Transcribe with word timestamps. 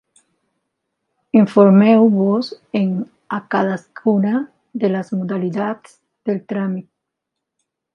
Informeu-vos-en 1.39 2.89
a 3.39 3.41
cadascuna 3.53 4.35
de 4.85 4.95
les 4.97 5.17
modalitats 5.21 5.99
del 6.29 6.45
tràmit. 6.53 6.93